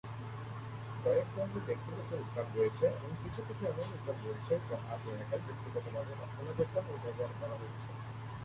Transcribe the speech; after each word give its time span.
কয়েক 1.03 1.27
ধরনের 1.33 1.63
ব্যক্তিগত 1.67 2.09
উদ্যান 2.21 2.47
রয়েছে 2.55 2.85
এবং 2.91 3.11
কিছু 3.23 3.41
কিছু 3.47 3.63
এমন 3.65 3.87
উদ্যান 3.95 4.17
রয়েছে 4.25 4.53
যা 4.67 4.77
আগে 4.93 5.09
একাই 5.15 5.41
ব্যক্তিগতভাবে 5.47 6.13
রক্ষণাবেক্ষণ 6.13 6.83
ও 6.85 6.95
ব্যবহার 7.03 7.31
করা 7.39 7.55
হয়েছে। 7.61 7.89